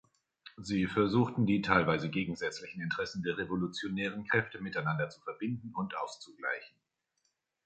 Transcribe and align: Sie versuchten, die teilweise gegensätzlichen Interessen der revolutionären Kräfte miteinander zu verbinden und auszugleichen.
Sie 0.57 0.87
versuchten, 0.87 1.45
die 1.45 1.61
teilweise 1.61 2.09
gegensätzlichen 2.09 2.81
Interessen 2.81 3.21
der 3.21 3.37
revolutionären 3.37 4.25
Kräfte 4.25 4.59
miteinander 4.59 5.09
zu 5.11 5.21
verbinden 5.21 5.75
und 5.75 5.95
auszugleichen. 5.95 6.75